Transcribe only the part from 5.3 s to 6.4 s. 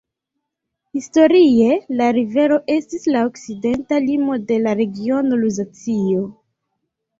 Luzacio.